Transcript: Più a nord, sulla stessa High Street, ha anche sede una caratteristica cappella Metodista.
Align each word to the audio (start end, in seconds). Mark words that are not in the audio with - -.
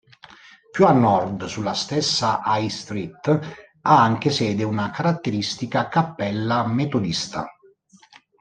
Più 0.71 0.87
a 0.87 0.93
nord, 0.93 1.45
sulla 1.45 1.75
stessa 1.75 2.41
High 2.43 2.69
Street, 2.69 3.39
ha 3.83 4.01
anche 4.01 4.31
sede 4.31 4.63
una 4.63 4.89
caratteristica 4.89 5.89
cappella 5.89 6.65
Metodista. 6.65 7.47